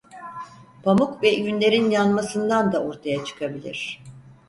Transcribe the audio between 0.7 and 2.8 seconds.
Pamuk ve yünlerin yanmasından